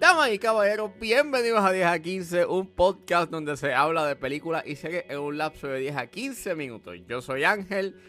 Damas 0.00 0.32
y 0.32 0.38
caballeros, 0.38 0.92
bienvenidos 0.98 1.62
a 1.62 1.72
10 1.72 1.86
a 1.86 1.98
15, 1.98 2.46
un 2.46 2.68
podcast 2.68 3.30
donde 3.30 3.58
se 3.58 3.74
habla 3.74 4.06
de 4.06 4.16
películas 4.16 4.64
y 4.66 4.76
series 4.76 5.04
en 5.10 5.18
un 5.18 5.36
lapso 5.36 5.68
de 5.68 5.80
10 5.80 5.96
a 5.96 6.06
15 6.06 6.54
minutos. 6.54 6.96
Yo 7.06 7.20
soy 7.20 7.44
Ángel 7.44 8.00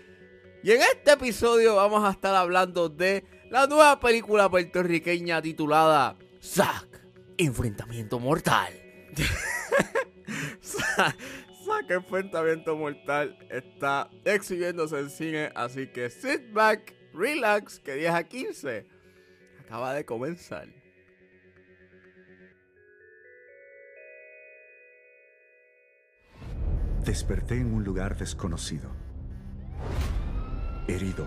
y 0.64 0.72
en 0.72 0.84
este 0.84 1.12
episodio 1.12 1.76
vamos 1.76 2.06
a 2.06 2.12
estar 2.12 2.34
hablando 2.34 2.88
de 2.88 3.26
la 3.50 3.68
nueva 3.68 4.00
película 4.00 4.50
puertorriqueña 4.50 5.42
titulada 5.42 6.16
Zack, 6.42 7.02
Enfrentamiento 7.38 8.22
Mortal. 8.22 8.72
Zack, 11.78 11.92
Enfrentamiento 11.92 12.76
Mortal 12.76 13.38
está 13.50 14.10
exhibiéndose 14.24 15.00
en 15.00 15.10
cine, 15.10 15.52
así 15.56 15.88
que 15.88 16.10
sit 16.10 16.52
back, 16.52 16.96
relax, 17.14 17.80
que 17.80 17.94
10 17.96 18.14
a 18.14 18.24
15 18.24 18.88
acaba 19.60 19.94
de 19.94 20.06
comenzar. 20.06 20.68
Desperté 27.04 27.56
en 27.56 27.74
un 27.74 27.84
lugar 27.84 28.18
desconocido. 28.18 28.90
Herido. 30.88 31.26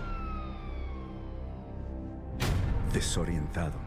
Desorientado. 2.93 3.79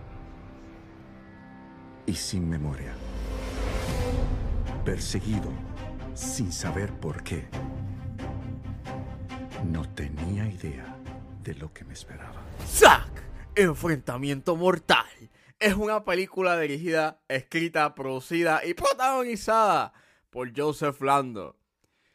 Y 2.06 2.15
sin 2.15 2.48
memoria. 2.48 2.95
Perseguido 4.84 5.73
sin 6.15 6.53
saber 6.53 6.93
por 6.93 7.23
qué. 7.23 7.47
No 9.65 9.89
tenía 9.95 10.47
idea 10.47 10.97
de 11.43 11.55
lo 11.55 11.73
que 11.73 11.85
me 11.85 11.95
esperaba. 11.95 12.43
Zack, 12.67 13.11
Enfrentamiento 13.55 14.56
Mortal. 14.56 15.06
Es 15.59 15.75
una 15.75 16.05
película 16.05 16.59
dirigida, 16.59 17.23
escrita, 17.29 17.95
producida 17.95 18.65
y 18.65 18.75
protagonizada 18.75 19.93
por 20.31 20.53
Joseph 20.56 21.01
Lando. 21.01 21.56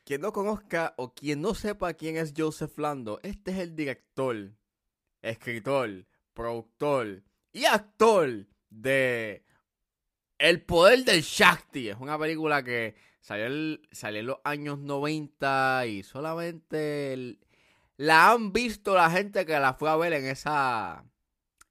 Quien 0.04 0.22
no 0.22 0.34
conozca 0.34 0.94
o 0.98 1.14
quien 1.14 1.42
no 1.42 1.54
sepa 1.54 1.94
quién 1.94 2.18
es 2.18 2.34
Joseph 2.36 2.78
Lando, 2.78 3.20
este 3.24 3.52
es 3.52 3.60
el 3.60 3.76
director, 3.76 4.52
escritor, 5.22 6.06
productor 6.34 7.24
y 7.52 7.66
actor 7.66 8.48
de 8.70 9.44
El 10.38 10.62
Poder 10.62 11.04
del 11.04 11.22
Shakti. 11.22 11.90
Es 11.90 11.98
una 12.00 12.18
película 12.18 12.64
que 12.64 12.96
salió, 13.20 13.46
el- 13.48 13.82
salió 13.92 14.20
en 14.22 14.28
los 14.28 14.38
años 14.44 14.80
90 14.80 15.86
y 15.88 16.04
solamente 16.04 17.38
la 17.98 18.32
han 18.32 18.54
visto 18.54 18.96
la 18.96 19.10
gente 19.12 19.46
que 19.46 19.60
la 19.60 19.74
fue 19.74 19.90
a 19.90 19.96
ver 19.98 20.14
en 20.14 20.26
esa 20.26 21.04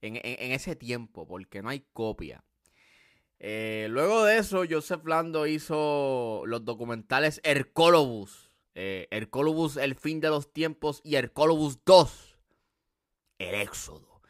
en, 0.01 0.17
en- 0.17 0.53
ese 0.53 0.77
tiempo, 0.77 1.27
porque 1.27 1.61
no 1.63 1.71
hay 1.71 1.85
copia. 1.93 2.45
Eh, 3.41 3.87
luego 3.91 4.25
de 4.25 4.39
eso, 4.39 4.63
Joseph 4.69 5.05
Lando 5.07 5.47
hizo 5.47 6.43
los 6.47 6.65
documentales 6.65 7.41
Hercolobus. 7.45 8.51
Eh, 8.75 9.09
Hercolobus, 9.11 9.77
El 9.77 9.95
fin 9.97 10.21
de 10.21 10.29
los 10.29 10.53
tiempos 10.53 11.01
y 11.05 11.17
Hercolobus 11.17 11.85
2, 11.85 12.37
El 13.39 13.55
éxodo. 13.57 14.21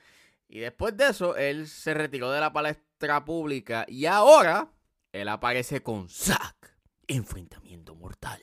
Y 0.49 0.61
después 0.61 0.97
de 0.97 1.09
eso, 1.09 1.37
él 1.37 1.69
se 1.69 1.93
retiró 1.93 2.31
de 2.31 2.41
la 2.41 2.53
palestra 2.53 3.25
pública 3.27 3.85
y 3.89 4.07
ahora 4.07 4.73
él 5.13 5.29
aparece 5.29 5.83
con 5.83 6.09
Zack, 6.09 6.78
Enfrentamiento 7.09 7.95
Mortal. 7.95 8.43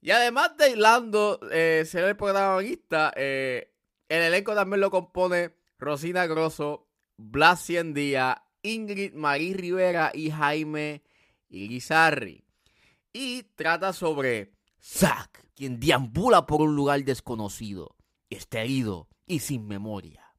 Y 0.00 0.10
además 0.10 0.56
de 0.56 0.76
Lando 0.76 1.40
eh, 1.50 1.84
ser 1.86 2.04
el 2.04 2.16
protagonista, 2.16 3.12
eh, 3.16 3.74
el 4.08 4.22
elenco 4.22 4.54
también 4.54 4.80
lo 4.80 4.90
compone 4.90 5.54
Rosina 5.78 6.26
Grosso, 6.26 6.88
Blas 7.16 7.64
Ciendía, 7.64 8.44
Ingrid 8.62 9.14
Marí 9.14 9.54
Rivera 9.54 10.12
y 10.14 10.30
Jaime 10.30 11.02
Irizarry. 11.48 12.44
Y 13.12 13.44
trata 13.54 13.92
sobre 13.92 14.52
Zack, 14.80 15.46
quien 15.54 15.80
deambula 15.80 16.46
por 16.46 16.60
un 16.60 16.76
lugar 16.76 17.02
desconocido, 17.04 17.96
está 18.30 18.60
herido 18.60 19.08
y 19.26 19.40
sin 19.40 19.66
memoria. 19.66 20.34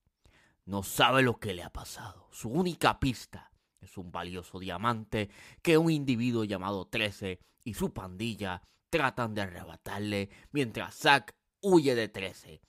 No 0.65 0.83
sabe 0.83 1.21
lo 1.21 1.39
que 1.39 1.53
le 1.53 1.63
ha 1.63 1.71
pasado. 1.71 2.29
Su 2.31 2.49
única 2.49 2.99
pista 2.99 3.48
es 3.81 3.97
un 3.97 4.11
valioso 4.11 4.59
diamante 4.59 5.29
que 5.61 5.77
un 5.77 5.89
individuo 5.91 6.43
llamado 6.43 6.87
13 6.87 7.39
y 7.63 7.73
su 7.73 7.93
pandilla 7.93 8.61
tratan 8.89 9.33
de 9.33 9.41
arrebatarle 9.41 10.29
mientras 10.51 10.95
Zack 10.95 11.35
huye 11.61 11.95
de 11.95 12.07
13. 12.07 12.61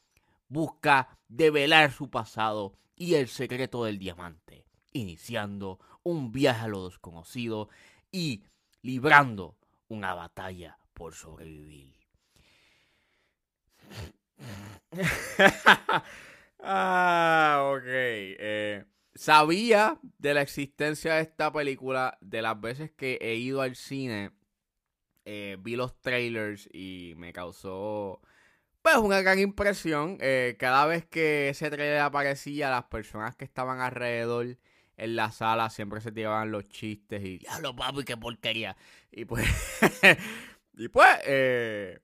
Busca 0.49 1.19
develar 1.29 1.93
su 1.93 2.11
pasado 2.11 2.75
y 2.97 3.15
el 3.15 3.29
secreto 3.29 3.85
del 3.85 3.99
diamante, 3.99 4.67
iniciando 4.93 5.79
un 6.03 6.33
viaje 6.33 6.65
a 6.65 6.69
lo 6.69 6.89
desconocido 6.89 7.69
y 8.11 8.45
librando 8.83 9.57
una 9.89 10.15
batalla 10.15 10.79
por 10.93 11.15
sobrevivir. 11.15 11.95
ah, 16.63 17.73
ok. 17.73 17.85
eh, 17.87 18.85
sabía 19.21 20.01
de 20.19 20.33
la 20.33 20.41
existencia 20.41 21.15
de 21.17 21.21
esta 21.23 21.53
película 21.53 22.17
de 22.23 22.41
las 22.41 22.59
veces 22.59 22.91
que 22.91 23.19
he 23.21 23.35
ido 23.35 23.61
al 23.61 23.77
cine. 23.77 24.33
eh, 25.27 25.57
vi 25.61 25.77
los 25.77 26.01
trailers 26.01 26.69
y 26.73 27.15
me 27.17 27.33
causó 27.33 28.23
pues 28.83 28.97
una 28.97 29.23
gran 29.23 29.39
impresión. 29.39 30.19
eh, 30.21 30.57
cada 30.59 30.87
vez 30.87 31.07
que 31.07 31.51
ese 31.51 31.71
trailer 31.71 32.01
aparecía, 32.01 32.71
las 32.71 32.85
personas 32.85 33.37
que 33.37 33.45
estaban 33.45 33.81
alrededor 33.81 34.59
en 34.97 35.17
la 35.17 35.33
sala 35.33 35.71
siempre 35.71 36.01
se 36.01 36.13
tiraban 36.13 36.53
los 36.53 36.69
chistes 36.69 37.23
y 37.25 37.39
diablo 37.39 37.77
papi, 37.77 38.05
qué 38.05 38.17
porquería. 38.17 38.77
Y 39.13 39.27
pues, 39.27 39.47
y 40.75 40.89
pues, 40.89 41.09
eh, 41.27 42.01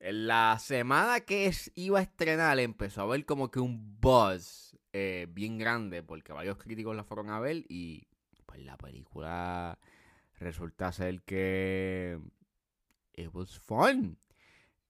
en 0.00 0.26
la 0.26 0.58
semana 0.60 1.20
que 1.20 1.52
iba 1.76 1.98
a 2.00 2.02
estrenar 2.02 2.58
empezó 2.60 3.02
a 3.02 3.04
haber 3.04 3.24
como 3.26 3.50
que 3.50 3.60
un 3.60 4.00
buzz 4.00 4.71
eh, 4.92 5.26
bien 5.30 5.58
grande 5.58 6.02
porque 6.02 6.32
varios 6.32 6.58
críticos 6.58 6.94
la 6.94 7.04
fueron 7.04 7.30
a 7.30 7.40
ver 7.40 7.64
y 7.68 8.06
pues 8.46 8.60
la 8.60 8.76
película 8.76 9.78
resulta 10.38 10.92
ser 10.92 11.22
que 11.22 12.18
it 13.14 13.30
was 13.32 13.58
fun. 13.58 14.18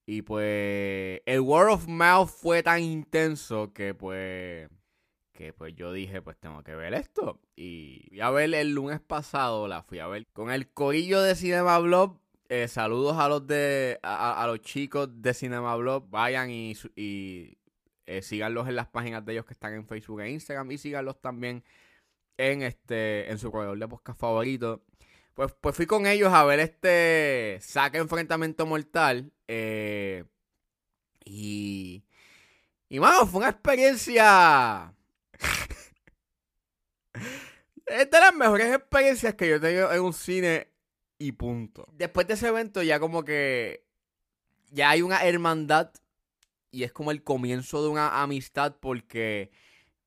Y 0.05 0.23
pues 0.23 1.21
el 1.27 1.41
word 1.41 1.71
of 1.71 1.87
mouth 1.87 2.29
fue 2.29 2.63
tan 2.63 2.83
intenso 2.83 3.73
que 3.73 3.95
pues 3.95 4.69
que 5.33 5.53
pues 5.53 5.75
yo 5.75 5.93
dije 5.93 6.21
pues 6.21 6.37
tengo 6.39 6.63
que 6.65 6.75
ver 6.75 6.95
esto. 6.95 7.41
Y 7.55 8.07
fui 8.09 8.21
a 8.21 8.31
ver 8.31 8.53
el 8.55 8.75
lunes 8.75 9.01
pasado 9.01 9.69
la 9.69 9.83
fui 9.83 10.01
a 10.01 10.09
ver 10.09 10.27
con 10.33 10.51
el 10.51 10.69
corillo 10.73 11.23
de 11.23 11.37
Cinema 11.37 11.79
Blog. 11.79 12.21
Eh, 12.49 12.69
saludos 12.69 13.17
a 13.19 13.29
los 13.29 13.47
de 13.47 14.01
a, 14.03 14.45
los 14.49 14.61
chicos 14.61 15.09
de 15.23 15.33
Cinema 15.33 15.77
Blog. 15.77 16.11
Vayan 16.11 16.51
y 16.51 16.75
eh, 18.07 18.23
síganlos 18.23 18.69
en 18.69 18.77
las 18.77 18.89
páginas 18.89 19.25
de 19.25 19.33
ellos 19.33 19.45
que 19.45 19.53
están 19.53 19.75
en 19.75 19.87
Facebook 19.87 20.21
e 20.21 20.31
Instagram 20.31 20.71
y 20.73 20.79
síganlos 20.79 21.21
también 21.21 21.65
en 22.37 22.63
este 22.63 23.31
en 23.31 23.39
su 23.39 23.51
corredor 23.51 23.79
de 23.79 23.89
podcast 23.89 24.19
favorito 24.19 24.85
pues, 25.35 25.55
pues 25.61 25.77
fui 25.77 25.87
con 25.87 26.07
ellos 26.07 26.33
a 26.33 26.45
ver 26.45 26.61
este 26.61 27.59
saque 27.61 27.99
enfrentamiento 27.99 28.67
mortal 28.67 29.33
eh, 29.49 30.25
y 31.25 32.05
y 32.89 33.01
mano 33.01 33.27
fue 33.27 33.41
una 33.41 33.51
experiencia 33.51 34.95
es 37.87 38.11
de 38.11 38.21
las 38.21 38.35
mejores 38.35 38.75
experiencias 38.75 39.35
que 39.35 39.49
yo 39.49 39.57
he 39.57 39.61
tenido 39.61 39.93
en 39.93 40.01
un 40.01 40.13
cine 40.13 40.73
y 41.19 41.33
punto. 41.33 41.87
Después 41.93 42.27
de 42.27 42.35
ese 42.35 42.49
evento 42.49 42.83
ya 42.83 42.99
como 42.99 43.25
que 43.25 43.87
ya 44.71 44.91
hay 44.91 45.03
una 45.03 45.25
hermandad 45.25 45.93
y 46.73 46.85
es 46.85 46.93
como 46.93 47.11
el 47.13 47.23
comienzo 47.23 47.83
de 47.83 47.91
una 47.91 48.23
amistad 48.23 48.77
porque, 48.81 49.53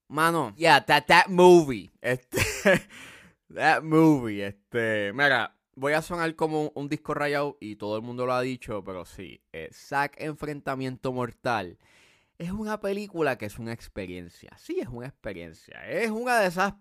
mano, 0.07 0.53
yeah, 0.57 0.85
that, 0.85 1.05
that 1.07 1.27
movie, 1.27 1.91
este, 2.01 2.39
that 3.53 3.83
movie, 3.83 4.45
este, 4.45 5.13
mira, 5.13 5.55
voy 5.75 5.93
a 5.93 6.01
sonar 6.01 6.35
como 6.35 6.71
un, 6.75 6.89
disco 6.89 7.13
rayado 7.13 7.57
y 7.61 7.77
todo 7.77 7.95
el 7.95 8.01
mundo 8.01 8.25
lo 8.25 8.33
ha 8.33 8.41
dicho, 8.41 8.83
pero 8.83 9.05
sí, 9.05 9.41
eh, 9.53 9.69
Zack 9.71 10.15
Enfrentamiento 10.19 11.13
Mortal 11.13 11.77
es 12.37 12.51
una 12.51 12.81
película 12.81 13.37
que 13.37 13.45
es 13.45 13.59
una 13.59 13.71
experiencia, 13.71 14.51
sí, 14.57 14.79
es 14.81 14.89
una 14.89 15.07
experiencia, 15.07 15.87
es 15.89 16.11
una 16.11 16.39
de 16.39 16.47
esas 16.47 16.73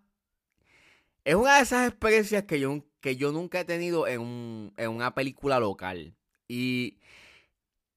es 1.25 1.35
una 1.35 1.56
de 1.56 1.62
esas 1.62 1.88
experiencias 1.88 2.44
que 2.44 2.61
yo, 2.61 2.85
que 3.00 3.17
yo 3.17 3.32
nunca 3.32 3.61
he 3.61 3.64
tenido 3.64 4.06
en, 4.06 4.20
un- 4.20 4.75
en 4.76 4.91
una 4.91 5.14
película 5.14 5.58
local. 5.58 6.14
Y 6.49 6.99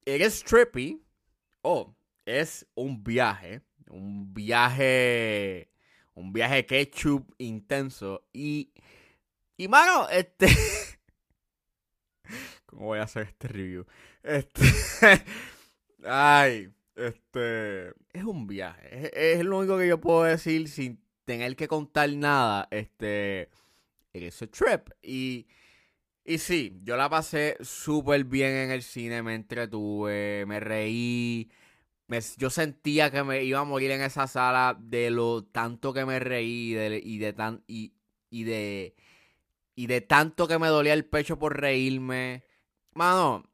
eres 0.06 0.44
trippy. 0.44 1.04
Oh, 1.70 1.94
es 2.26 2.66
un 2.76 3.04
viaje. 3.04 3.62
Un 3.90 4.34
viaje. 4.34 5.70
Un 6.14 6.32
viaje 6.32 6.66
ketchup 6.66 7.30
intenso. 7.40 8.24
Y. 8.32 8.72
Y 9.58 9.68
mano, 9.68 10.08
este. 10.08 10.48
¿Cómo 12.68 12.86
voy 12.86 13.00
a 13.00 13.04
hacer 13.04 13.24
este 13.24 13.50
review? 13.50 13.86
Este. 14.24 14.64
Ay, 16.06 16.72
este. 16.96 17.90
Es 18.14 18.24
un 18.24 18.48
viaje. 18.48 18.88
Es, 18.90 19.40
es 19.40 19.46
lo 19.46 19.58
único 19.58 19.78
que 19.78 19.90
yo 19.90 20.00
puedo 20.00 20.24
decir 20.24 20.70
sin 20.70 21.04
tener 21.26 21.58
que 21.58 21.68
contar 21.68 22.10
nada. 22.14 22.70
Este. 22.72 23.50
Es 24.14 24.42
a 24.42 24.48
trip. 24.48 24.90
Y. 25.02 25.48
Y 26.28 26.40
sí, 26.40 26.78
yo 26.84 26.98
la 26.98 27.10
pasé 27.10 27.58
súper 27.62 28.26
bien 28.26 28.52
en 28.54 28.72
el 28.72 28.84
cine, 28.84 29.24
me 29.24 29.34
entretuve, 29.36 30.46
me 30.46 30.60
reí. 30.60 31.50
Me- 32.08 32.20
yo 32.38 32.50
sentía 32.52 33.12
que 33.12 33.24
me 33.24 33.44
iba 33.46 33.60
a 33.62 33.66
morir 33.66 33.92
en 33.92 34.02
esa 34.02 34.28
sala 34.28 34.78
de 34.80 35.12
lo 35.12 35.44
tanto 35.46 35.94
que 35.94 36.06
me 36.06 36.20
reí 36.20 36.74
de- 36.74 37.02
y 37.04 37.20
de 37.20 37.34
tan 37.34 37.64
y, 37.68 37.94
y 38.32 38.44
de 38.46 38.96
y 39.76 39.88
de 39.88 40.02
tanto 40.02 40.48
que 40.48 40.60
me 40.60 40.68
dolía 40.70 40.94
el 40.94 41.06
pecho 41.06 41.40
por 41.40 41.60
reírme. 41.62 42.44
Mano, 42.94 43.46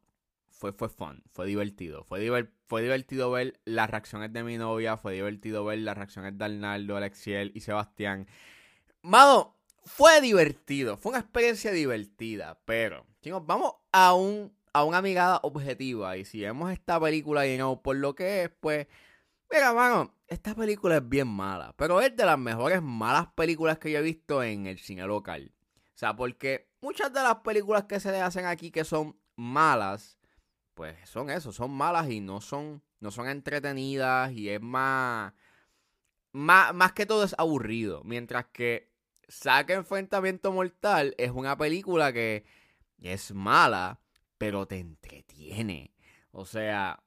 fue, 0.51 0.73
fue 0.73 0.89
fun, 0.89 1.23
fue 1.31 1.47
divertido. 1.47 2.03
Fue, 2.05 2.21
diver- 2.21 2.51
fue 2.67 2.81
divertido 2.83 3.31
ver 3.31 3.59
las 3.65 3.89
reacciones 3.91 4.33
de 4.33 4.43
mi 4.43 4.57
novia, 4.57 4.97
fue 4.97 5.13
divertido 5.15 5.65
ver 5.65 5.79
las 5.79 5.97
reacciones 5.97 6.37
de 6.37 6.45
Arnaldo, 6.45 6.97
Alexiel 6.97 7.51
y 7.55 7.61
Sebastián. 7.61 8.27
Mano, 9.01 9.52
fue 9.85 10.21
divertido, 10.21 10.97
fue 10.97 11.11
una 11.11 11.19
experiencia 11.19 11.71
divertida, 11.71 12.59
pero, 12.65 13.05
chicos, 13.21 13.45
vamos 13.45 13.73
a 13.91 14.13
un 14.13 14.51
a 14.73 14.83
una 14.83 15.01
mirada 15.01 15.39
objetiva 15.43 16.17
y 16.17 16.25
si 16.25 16.41
vemos 16.41 16.71
esta 16.71 16.99
película 16.99 17.47
y 17.47 17.57
no 17.57 17.81
por 17.81 17.95
lo 17.95 18.15
que 18.15 18.43
es, 18.43 18.49
pues, 18.59 18.87
mira, 19.51 19.71
mano, 19.73 20.15
esta 20.27 20.55
película 20.55 20.97
es 20.97 21.07
bien 21.07 21.27
mala, 21.27 21.73
pero 21.77 22.01
es 22.01 22.15
de 22.15 22.25
las 22.25 22.39
mejores 22.39 22.81
malas 22.81 23.27
películas 23.35 23.77
que 23.77 23.91
yo 23.91 23.99
he 23.99 24.01
visto 24.01 24.43
en 24.43 24.65
el 24.65 24.79
cine 24.79 25.05
local. 25.05 25.53
O 25.89 25.97
sea, 25.97 26.15
porque 26.15 26.71
muchas 26.81 27.13
de 27.13 27.21
las 27.21 27.37
películas 27.37 27.83
que 27.83 27.99
se 27.99 28.09
hacen 28.19 28.45
aquí 28.45 28.71
que 28.71 28.83
son 28.83 29.15
malas, 29.35 30.17
pues 30.73 30.97
son 31.07 31.29
eso, 31.29 31.51
son 31.51 31.71
malas 31.71 32.09
y 32.09 32.19
no 32.19 32.41
son, 32.41 32.81
no 32.99 33.11
son 33.11 33.29
entretenidas 33.29 34.31
y 34.31 34.49
es 34.49 34.59
más, 34.61 35.33
más, 36.31 36.73
más 36.73 36.93
que 36.93 37.05
todo 37.05 37.23
es 37.23 37.35
aburrido. 37.37 38.01
Mientras 38.03 38.47
que 38.47 38.91
Saca 39.33 39.73
Enfrentamiento 39.73 40.51
Mortal 40.51 41.15
es 41.17 41.31
una 41.31 41.57
película 41.57 42.13
que 42.13 42.45
es 43.01 43.33
mala, 43.33 43.99
pero 44.37 44.67
te 44.67 44.79
entretiene. 44.79 45.91
O 46.31 46.45
sea, 46.45 47.03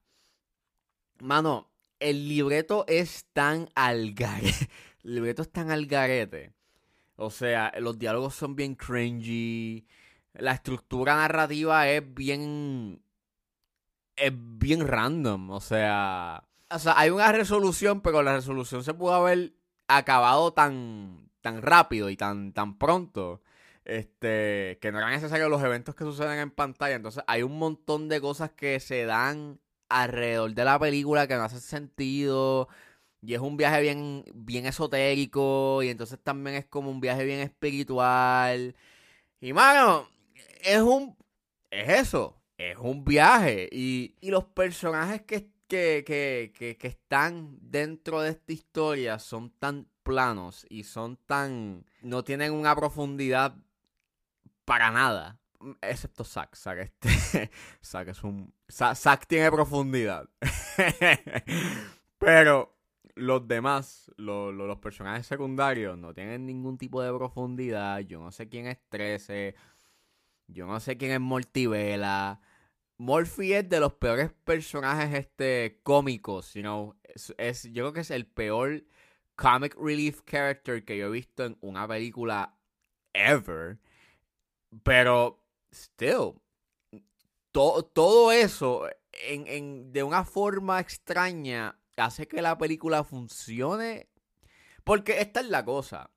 mano, 1.21 1.71
el 2.01 2.29
libreto 2.29 2.85
es 2.89 3.27
tan 3.33 3.69
al 3.75 4.13
garete. 4.13 4.69
El 5.05 5.15
libreto 5.15 5.43
es 5.43 5.53
tan 5.53 5.71
al 5.71 5.87
garete. 5.87 6.53
O 7.15 7.31
sea, 7.31 7.73
los 7.79 7.97
diálogos 7.97 8.35
son 8.35 8.57
bien 8.57 8.75
cringy. 8.75 9.87
La 10.35 10.53
estructura 10.53 11.15
narrativa 11.15 11.89
es 11.89 12.03
bien. 12.13 13.01
Es 14.17 14.33
bien 14.35 14.87
random. 14.87 15.51
O 15.51 15.61
sea. 15.61 16.43
O 16.71 16.79
sea, 16.81 16.99
hay 16.99 17.11
una 17.11 17.31
resolución, 17.31 18.01
pero 18.01 18.23
la 18.25 18.35
resolución 18.35 18.83
se 18.83 18.95
pudo 18.95 19.15
haber 19.15 19.55
acabado 19.87 20.53
tan. 20.53 21.26
Tan 21.47 21.63
rápido 21.63 22.11
y 22.11 22.17
tan, 22.17 22.53
tan 22.53 22.77
pronto. 22.77 23.41
Este. 23.85 24.79
Que 24.81 24.91
no 24.91 24.99
eran 24.99 25.13
necesarios 25.13 25.49
los 25.49 25.63
eventos 25.63 25.95
que 25.95 26.03
suceden 26.03 26.41
en 26.41 26.51
pantalla. 26.51 26.97
Entonces, 26.97 27.23
hay 27.29 27.43
un 27.45 27.57
montón 27.57 28.09
de 28.09 28.21
cosas 28.21 28.51
que 28.51 28.81
se 28.81 29.05
dan 29.05 29.61
alrededor 29.89 30.55
de 30.55 30.65
la 30.65 30.77
película 30.81 31.29
que 31.29 31.37
no 31.37 31.45
hacen 31.45 31.61
sentido. 31.61 32.69
Y 33.23 33.35
es 33.35 33.41
un 33.41 33.57
viaje 33.57 33.81
bien, 33.81 34.25
bien 34.35 34.67
esotérico. 34.67 35.83
Y 35.85 35.89
entonces 35.91 36.19
también 36.21 36.57
es 36.57 36.67
como 36.67 36.91
un 36.91 37.01
viaje 37.01 37.25
bien 37.25 37.39
espiritual. 37.41 38.75
Y 39.41 39.53
mano, 39.53 40.09
es 40.65 40.81
un. 40.81 41.17
Es 41.71 41.89
eso. 41.89 42.43
Es 42.59 42.77
un 42.79 43.05
viaje. 43.05 43.69
Y, 43.71 44.17
y 44.21 44.31
los 44.31 44.45
personajes 44.47 45.23
que, 45.23 45.49
que, 45.69 46.03
que, 46.05 46.53
que, 46.57 46.77
que 46.77 46.89
están 46.89 47.57
dentro 47.61 48.21
de 48.21 48.31
esta 48.31 48.53
historia 48.53 49.19
son 49.21 49.51
tan 49.61 49.87
planos 50.07 50.65
y 50.71 50.85
son 50.85 51.17
tan. 51.27 51.85
No 52.01 52.25
tienen 52.25 52.53
una 52.53 52.75
profundidad 52.75 53.57
para 54.65 54.91
nada. 54.91 55.39
Excepto 55.83 56.23
Zack. 56.25 56.55
Zack, 56.57 56.79
este, 56.79 57.51
Zack 57.85 58.09
es 58.09 58.23
un. 58.25 58.55
Zack, 58.71 59.27
tiene 59.27 59.51
profundidad. 59.51 60.29
Pero 62.19 62.75
los 63.15 63.47
demás, 63.49 64.11
lo- 64.17 64.53
lo- 64.53 64.67
los 64.67 64.79
personajes 64.79 65.27
secundarios, 65.27 65.99
no 65.99 66.15
tienen 66.15 66.47
ningún 66.47 66.79
tipo 66.79 67.03
de 67.03 67.13
profundidad. 67.13 68.01
Yo 68.01 68.21
no 68.21 68.31
sé 68.33 68.49
quién 68.49 68.67
es 68.67 68.79
13. 68.89 69.55
Yo 70.49 70.67
no 70.67 70.79
sé 70.81 70.97
quién 70.97 71.13
es 71.13 71.21
Mortivela. 71.21 72.41
Morphy 72.99 73.53
es 73.53 73.69
de 73.69 73.81
los 73.81 73.93
peores 73.95 74.31
personajes 74.45 75.13
este, 75.15 75.81
cómicos, 75.83 76.55
you 76.55 76.63
know. 76.63 76.95
Es- 77.39 77.65
yo 77.65 77.83
creo 77.85 77.93
que 77.93 78.01
es 78.01 78.11
el 78.11 78.27
peor 78.27 78.85
comic 79.37 79.75
relief 79.79 80.23
character 80.27 80.85
que 80.85 80.97
yo 80.99 81.07
he 81.07 81.11
visto 81.11 81.45
en 81.45 81.57
una 81.61 81.87
película 81.87 82.57
ever. 83.13 83.79
Pero, 84.83 85.41
still, 85.73 86.35
to- 87.53 87.85
todo 87.93 88.33
eso 88.33 88.89
de 89.13 90.03
una 90.03 90.25
forma 90.25 90.81
extraña 90.81 91.79
hace 91.97 92.27
que 92.29 92.43
la 92.43 92.59
película 92.59 93.05
funcione. 93.05 94.09
Porque 94.85 95.21
esta 95.21 95.41
es 95.41 95.49
la 95.49 95.65
cosa. 95.65 96.11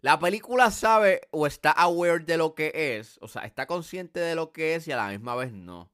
La 0.00 0.18
película 0.18 0.70
sabe 0.70 1.20
o 1.30 1.46
está 1.46 1.70
aware 1.72 2.24
de 2.24 2.38
lo 2.38 2.54
que 2.54 2.72
es, 2.96 3.18
o 3.20 3.28
sea, 3.28 3.42
está 3.42 3.66
consciente 3.66 4.18
de 4.18 4.34
lo 4.34 4.50
que 4.50 4.74
es 4.74 4.88
y 4.88 4.92
a 4.92 4.96
la 4.96 5.08
misma 5.08 5.34
vez 5.36 5.52
no. 5.52 5.92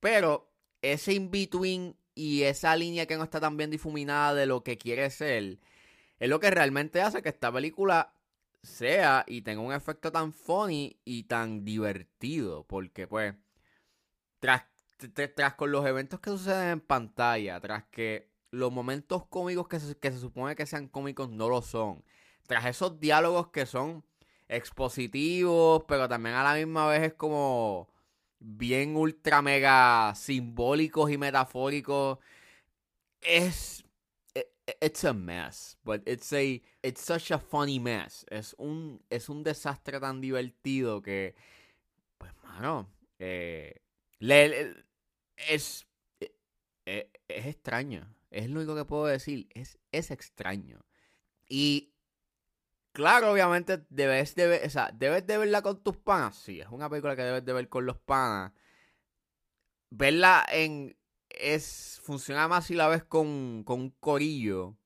Pero 0.00 0.50
ese 0.80 1.12
in-between 1.12 1.96
y 2.16 2.42
esa 2.44 2.74
línea 2.76 3.06
que 3.06 3.16
no 3.16 3.24
está 3.24 3.40
tan 3.40 3.56
bien 3.56 3.70
difuminada 3.70 4.34
de 4.34 4.46
lo 4.46 4.64
que 4.64 4.78
quiere 4.78 5.10
ser, 5.10 5.60
es 6.18 6.28
lo 6.28 6.40
que 6.40 6.50
realmente 6.50 7.02
hace 7.02 7.22
que 7.22 7.28
esta 7.30 7.52
película 7.52 8.14
sea 8.62 9.24
y 9.28 9.42
tenga 9.42 9.62
un 9.62 9.72
efecto 9.74 10.10
tan 10.12 10.32
funny 10.32 10.98
y 11.04 11.24
tan 11.24 11.64
divertido. 11.64 12.64
Porque, 12.66 13.06
pues, 13.06 13.34
tras, 14.40 14.62
tr- 14.98 15.32
tras 15.34 15.54
con 15.54 15.72
los 15.72 15.86
eventos 15.86 16.20
que 16.20 16.30
suceden 16.30 16.68
en 16.70 16.80
pantalla, 16.80 17.60
tras 17.60 17.84
que 17.84 18.30
los 18.50 18.72
momentos 18.72 19.26
cómicos 19.26 19.68
que 19.68 19.80
se, 19.80 19.96
que 19.98 20.10
se 20.12 20.18
supone 20.18 20.56
que 20.56 20.66
sean 20.66 20.88
cómicos 20.88 21.28
no 21.30 21.48
lo 21.48 21.62
son, 21.62 22.04
tras 22.46 22.66
esos 22.66 23.00
diálogos 23.00 23.48
que 23.48 23.66
son 23.66 24.04
expositivos, 24.48 25.84
pero 25.88 26.08
también 26.08 26.36
a 26.36 26.44
la 26.44 26.54
misma 26.54 26.86
vez 26.88 27.02
es 27.02 27.14
como 27.14 27.88
bien 28.40 28.96
ultra 28.96 29.42
mega 29.42 30.14
simbólicos 30.14 31.10
y 31.10 31.18
metafóricos, 31.18 32.18
es 33.20 33.84
it- 34.34 34.46
it's 34.80 35.04
a 35.04 35.12
mess, 35.12 35.76
but 35.84 36.02
it's 36.06 36.32
a 36.32 36.60
it's 36.82 37.00
such 37.00 37.30
a 37.32 37.38
funny 37.38 37.78
mess. 37.80 38.24
Es 38.30 38.54
un 38.58 39.02
es 39.10 39.28
un 39.28 39.42
desastre 39.42 40.00
tan 40.00 40.20
divertido 40.20 41.02
que 41.02 41.34
pues 42.18 42.32
mano, 42.44 42.88
eh, 43.18 43.82
le- 44.20 44.76
es 45.48 45.86
eh, 46.20 46.32
eh, 46.86 47.10
es 47.28 47.46
extraño. 47.46 48.08
Es 48.30 48.50
lo 48.50 48.60
único 48.60 48.76
que 48.76 48.84
puedo 48.84 49.06
decir, 49.06 49.48
es 49.54 49.78
es 49.92 50.10
extraño. 50.10 50.84
Y 51.48 51.94
Claro, 52.96 53.30
obviamente 53.30 53.84
debes 53.90 54.34
de 54.36 54.46
ver, 54.46 54.66
o 54.66 54.70
sea, 54.70 54.90
debes 54.90 55.26
de 55.26 55.36
verla 55.36 55.60
con 55.60 55.82
tus 55.82 55.98
panas. 55.98 56.34
Sí, 56.34 56.60
es 56.62 56.68
una 56.70 56.88
película 56.88 57.14
que 57.14 57.20
debes 57.24 57.44
de 57.44 57.52
ver 57.52 57.68
con 57.68 57.84
los 57.84 57.98
panas. 57.98 58.52
Verla 59.90 60.46
en 60.50 60.96
es 61.28 62.00
funciona 62.02 62.48
más 62.48 62.64
si 62.64 62.74
la 62.74 62.88
ves 62.88 63.04
con, 63.04 63.64
con 63.64 63.80
un 63.80 63.90
corillo. 64.00 64.78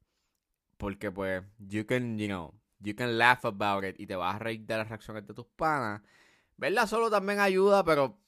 Porque 0.77 1.13
pues 1.13 1.45
you 1.59 1.87
can, 1.87 2.19
you 2.19 2.27
know, 2.27 2.53
you 2.81 2.97
can 2.97 3.17
laugh 3.17 3.45
about 3.45 3.85
it 3.85 3.95
y 4.01 4.09
te 4.09 4.17
vas 4.17 4.35
a 4.35 4.39
reír 4.41 4.67
de 4.67 4.77
las 4.77 4.89
reacciones 4.89 5.25
de 5.25 5.33
tus 5.33 5.47
panas. 5.47 6.03
Verla 6.57 6.89
solo 6.89 7.11
también 7.11 7.39
ayuda, 7.39 7.85
pero 7.85 8.19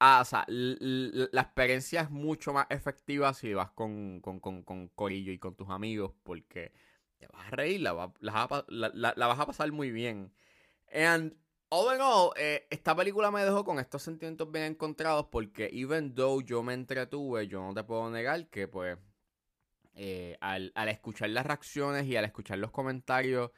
ah, 0.00 0.20
o 0.22 0.24
sea, 0.24 0.46
la 0.48 1.42
experiencia 1.42 2.00
es 2.00 2.10
mucho 2.10 2.54
más 2.54 2.66
efectiva 2.70 3.34
si 3.34 3.52
vas 3.52 3.70
con, 3.72 4.20
con, 4.22 4.40
con, 4.40 4.62
con 4.62 4.88
corillo 4.88 5.30
y 5.30 5.38
con 5.38 5.54
tus 5.56 5.68
amigos, 5.68 6.14
porque 6.22 6.72
te 7.18 7.26
vas 7.28 7.46
a 7.46 7.50
reír, 7.50 7.80
la, 7.80 8.12
la- 8.20 8.90
la- 8.94 9.14
la 9.16 9.26
vas 9.26 9.40
a 9.40 9.46
pasar 9.46 9.70
muy 9.72 9.90
bien. 9.90 10.32
And 10.92 11.34
all 11.68 11.94
in 11.94 12.00
all, 12.00 12.30
eh, 12.36 12.66
esta 12.70 12.94
película 12.94 13.30
me 13.30 13.44
dejó 13.44 13.64
con 13.64 13.78
estos 13.78 14.02
sentimientos 14.02 14.50
bien 14.50 14.64
encontrados 14.66 15.26
porque 15.30 15.68
even 15.72 16.14
though 16.14 16.42
yo 16.44 16.62
me 16.62 16.74
entretuve, 16.74 17.48
yo 17.48 17.60
no 17.62 17.74
te 17.74 17.84
puedo 17.84 18.10
negar 18.10 18.48
que 18.48 18.68
pues 18.68 18.98
eh, 19.94 20.36
al, 20.40 20.72
al 20.74 20.88
escuchar 20.88 21.30
las 21.30 21.46
reacciones 21.46 22.06
y 22.06 22.16
al 22.16 22.24
escuchar 22.24 22.58
los 22.58 22.70
comentarios 22.70 23.50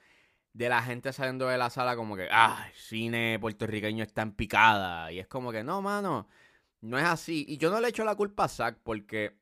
de 0.53 0.69
la 0.69 0.83
gente 0.83 1.13
saliendo 1.13 1.47
de 1.49 1.59
la 1.59 1.71
sala 1.71 1.97
como 1.97 2.17
que, 2.17 2.29
ah, 2.31 2.67
el 2.69 2.75
cine 2.75 3.39
puertorriqueño 3.41 4.03
está 4.05 4.23
en 4.23 4.33
picada. 4.33 5.13
Y 5.13 5.19
es 5.21 5.27
como 5.29 5.53
que, 5.53 5.63
no, 5.65 5.83
mano, 5.83 6.29
no 6.81 6.99
es 6.99 7.05
así. 7.05 7.45
Y 7.49 7.59
yo 7.59 7.71
no 7.71 7.81
le 7.81 7.89
echo 7.89 8.05
la 8.05 8.15
culpa 8.17 8.45
a 8.45 8.49
Zack 8.49 8.79
porque 8.83 9.37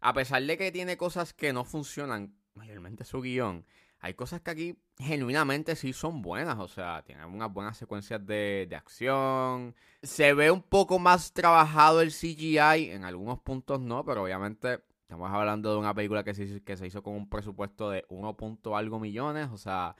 a 0.00 0.12
pesar 0.12 0.42
de 0.42 0.58
que 0.58 0.70
tiene 0.72 0.96
cosas 0.96 1.32
que 1.32 1.52
no 1.52 1.64
funcionan, 1.64 2.36
mayormente 2.56 3.04
su 3.04 3.20
guion, 3.20 3.64
hay 4.00 4.14
cosas 4.14 4.40
que 4.40 4.50
aquí 4.50 4.78
genuinamente 4.98 5.74
sí 5.76 5.92
son 5.92 6.22
buenas, 6.22 6.58
o 6.58 6.68
sea, 6.68 7.02
tienen 7.02 7.26
unas 7.26 7.52
buenas 7.52 7.76
secuencias 7.76 8.24
de, 8.26 8.66
de 8.68 8.76
acción. 8.76 9.74
Se 10.02 10.32
ve 10.34 10.50
un 10.50 10.62
poco 10.62 10.98
más 10.98 11.32
trabajado 11.32 12.00
el 12.00 12.12
CGI, 12.12 12.90
en 12.90 13.04
algunos 13.04 13.40
puntos 13.40 13.80
no, 13.80 14.04
pero 14.04 14.22
obviamente 14.22 14.80
estamos 15.02 15.30
hablando 15.32 15.72
de 15.72 15.78
una 15.78 15.94
película 15.94 16.24
que 16.24 16.34
se, 16.34 16.62
que 16.62 16.76
se 16.76 16.86
hizo 16.86 17.02
con 17.02 17.14
un 17.14 17.28
presupuesto 17.28 17.90
de 17.90 18.04
1. 18.08 18.36
algo 18.74 18.98
millones, 19.00 19.48
o 19.52 19.56
sea, 19.56 19.96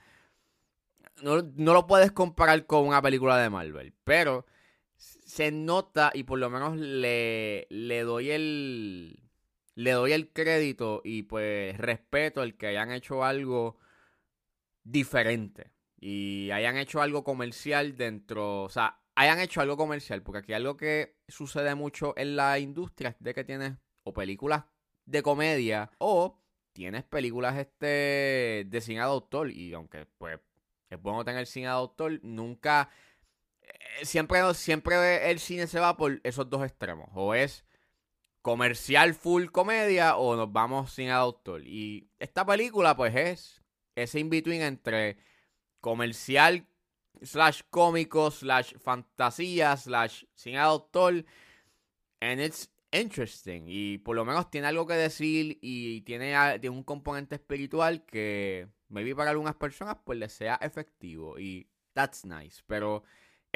no, 1.21 1.41
no 1.41 1.73
lo 1.73 1.87
puedes 1.87 2.11
comparar 2.11 2.65
con 2.65 2.87
una 2.87 3.01
película 3.01 3.37
de 3.37 3.49
Marvel, 3.49 3.93
pero 4.03 4.45
se 4.97 5.51
nota 5.51 6.11
y 6.13 6.23
por 6.23 6.39
lo 6.39 6.49
menos 6.49 6.77
le, 6.77 7.67
le 7.69 8.01
doy 8.01 8.31
el 8.31 9.26
le 9.77 9.91
doy 9.91 10.11
el 10.11 10.33
crédito 10.33 11.01
y 11.03 11.21
pues 11.23 11.77
respeto 11.77 12.41
el 12.41 12.57
que 12.57 12.65
hayan 12.65 12.91
hecho 12.91 13.23
algo 13.23 13.77
diferente 14.83 15.71
y 15.99 16.49
hayan 16.49 16.77
hecho 16.77 16.99
algo 16.99 17.23
comercial 17.23 17.95
dentro, 17.95 18.63
o 18.63 18.69
sea, 18.69 18.99
hayan 19.13 19.39
hecho 19.39 19.61
algo 19.61 19.77
comercial, 19.77 20.23
porque 20.23 20.39
aquí 20.39 20.53
algo 20.53 20.77
que 20.77 21.19
sucede 21.27 21.75
mucho 21.75 22.15
en 22.17 22.35
la 22.35 22.57
industria 22.57 23.09
es 23.09 23.17
de 23.19 23.35
que 23.35 23.43
tienes 23.43 23.73
o 24.03 24.13
películas 24.13 24.63
de 25.05 25.21
comedia 25.21 25.91
o 25.99 26.41
tienes 26.73 27.03
películas 27.03 27.55
este 27.57 28.65
de 28.67 28.81
cine 28.81 29.01
de 29.01 29.51
y 29.51 29.73
aunque 29.73 30.07
pues 30.17 30.39
es 30.89 30.99
bueno 30.99 31.23
tener 31.23 31.45
cine 31.45 31.67
de 31.67 32.19
nunca 32.23 32.89
eh, 33.61 34.05
siempre 34.05 34.41
siempre 34.55 35.29
el 35.29 35.37
cine 35.37 35.67
se 35.67 35.79
va 35.79 35.97
por 35.97 36.19
esos 36.23 36.49
dos 36.49 36.65
extremos, 36.65 37.09
o 37.13 37.35
es 37.35 37.66
comercial 38.41 39.13
full 39.13 39.47
comedia 39.47 40.17
o 40.17 40.35
nos 40.35 40.51
vamos 40.51 40.93
sin 40.93 41.09
autor. 41.09 41.65
Y 41.65 42.09
esta 42.19 42.45
película 42.45 42.95
pues 42.95 43.15
es 43.15 43.61
ese 43.95 44.19
in-between 44.19 44.61
entre 44.61 45.17
comercial 45.81 46.65
slash 47.21 47.61
cómico 47.69 48.31
slash 48.31 48.73
fantasía 48.79 49.75
slash 49.75 50.25
sin 50.33 50.55
autor. 50.57 51.25
And 52.19 52.39
it's 52.41 52.69
interesting. 52.91 53.65
Y 53.67 53.97
por 53.99 54.15
lo 54.15 54.25
menos 54.25 54.49
tiene 54.49 54.67
algo 54.67 54.87
que 54.87 54.93
decir 54.93 55.57
y 55.61 56.01
tiene, 56.01 56.33
tiene 56.59 56.75
un 56.75 56.83
componente 56.83 57.35
espiritual 57.35 58.05
que 58.05 58.67
maybe 58.89 59.15
para 59.15 59.31
algunas 59.31 59.55
personas 59.55 59.97
pues 60.03 60.17
les 60.19 60.33
sea 60.33 60.55
efectivo. 60.61 61.37
Y 61.39 61.67
that's 61.93 62.25
nice. 62.25 62.63
Pero 62.67 63.03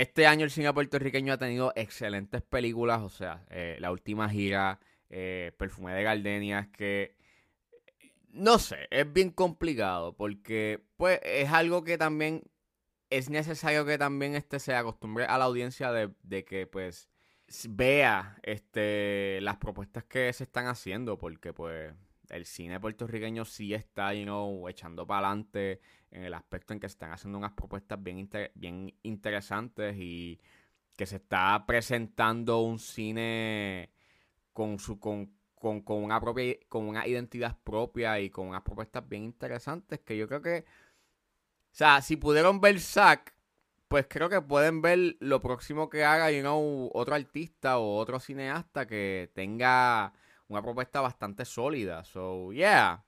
este 0.02 0.26
año 0.26 0.46
el 0.46 0.52
cine 0.52 0.74
puertorriqueño 0.74 1.32
ha 1.32 1.38
tenido 1.38 1.74
excelentes 1.76 2.42
películas. 2.42 3.02
O 3.04 3.10
sea, 3.10 3.46
eh, 3.52 3.78
la 3.80 3.92
última 3.92 4.28
gira, 4.30 4.80
eh, 5.12 5.52
Perfume 5.60 5.94
de 5.94 6.02
Gardenias, 6.02 6.68
que 6.70 7.16
no 8.30 8.58
sé, 8.58 8.88
es 8.90 9.12
bien 9.14 9.30
complicado 9.30 10.16
porque 10.16 10.84
pues 10.98 11.20
es 11.24 11.50
algo 11.52 11.84
que 11.84 12.00
también 12.00 12.42
es 13.12 13.30
necesario 13.30 13.86
que 13.86 14.00
también 14.00 14.34
este 14.36 14.60
se 14.60 14.74
acostumbre 14.74 15.26
a 15.26 15.38
la 15.38 15.46
audiencia 15.46 15.92
de, 15.92 16.46
que 16.46 16.66
pues 16.66 17.08
vea 17.70 18.40
este 18.42 19.40
las 19.42 19.58
propuestas 19.58 20.06
que 20.06 20.34
se 20.34 20.46
están 20.46 20.66
haciendo 20.68 21.20
porque 21.20 21.54
pues 21.54 21.94
el 22.30 22.46
cine 22.46 22.80
puertorriqueño 22.80 23.46
sí 23.46 23.74
está 23.74 24.14
you 24.14 24.24
know, 24.24 24.68
echando 24.68 25.06
para 25.06 25.28
adelante 25.28 25.82
en 26.12 26.24
el 26.24 26.34
aspecto 26.34 26.74
en 26.74 26.80
que 26.80 26.88
se 26.88 26.94
están 26.94 27.12
haciendo 27.12 27.38
unas 27.38 27.54
propuestas 27.54 28.02
bien, 28.02 28.30
bien 28.56 28.94
interesantes 29.04 29.96
y 29.98 30.40
que 30.98 31.06
se 31.06 31.18
está 31.18 31.66
presentando 31.66 32.60
un 32.62 32.80
cine 32.80 33.90
con 34.54 34.78
su 34.80 35.00
con 35.00 35.32
con, 35.62 36.04
una 36.04 36.20
propia, 36.20 36.56
con 36.68 36.88
una 36.88 37.08
identidad 37.08 37.58
propia 37.64 38.20
y 38.20 38.30
con 38.30 38.48
unas 38.48 38.64
propuestas 38.64 39.08
bien 39.08 39.24
interesantes 39.24 40.00
que 40.00 40.18
yo 40.18 40.28
creo 40.28 40.42
que, 40.42 40.66
o 40.68 41.74
sea, 41.74 42.02
si 42.02 42.18
pudieron 42.18 42.60
ver 42.60 42.80
Zack, 42.80 43.36
pues 43.88 44.08
creo 44.10 44.30
que 44.30 44.42
pueden 44.42 44.82
ver 44.82 45.18
lo 45.20 45.40
próximo 45.42 45.90
que 45.90 46.04
haga, 46.04 46.32
you 46.32 46.42
know, 46.42 46.90
otro 46.94 47.16
artista 47.16 47.78
o 47.78 47.98
otro 47.98 48.20
cineasta 48.20 48.88
que 48.88 49.32
tenga 49.36 50.14
una 50.48 50.62
propuesta 50.62 51.02
bastante 51.02 51.46
sólida. 51.46 52.04
So, 52.04 52.52
yeah. 52.54 53.04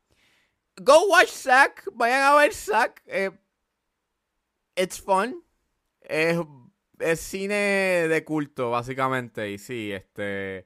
Go 0.81 1.07
watch 1.07 1.29
Zack. 1.29 1.83
Vayan 1.93 2.23
a 2.23 2.35
ver 2.35 2.53
Zack. 2.53 3.03
Eh, 3.07 3.31
it's 4.75 4.99
fun. 4.99 5.43
Es, 6.01 6.37
es 6.99 7.19
cine 7.19 8.07
de 8.07 8.23
culto, 8.23 8.71
básicamente. 8.71 9.51
Y 9.51 9.57
sí, 9.57 9.91
este 9.91 10.65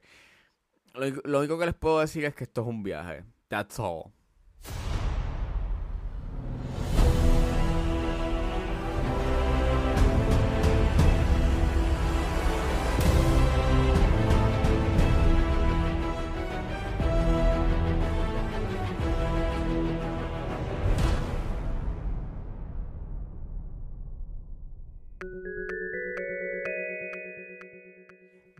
lo, 1.24 1.38
único 1.38 1.58
que 1.58 1.66
les 1.66 1.74
puedo 1.74 2.00
decir 2.00 2.24
es 2.24 2.34
que 2.34 2.44
esto 2.44 2.62
es 2.62 2.66
un 2.66 2.82
viaje. 2.82 3.24
That's 3.48 3.78
all. 3.78 4.12